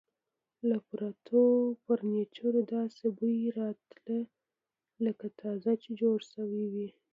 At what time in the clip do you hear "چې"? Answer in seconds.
5.81-5.89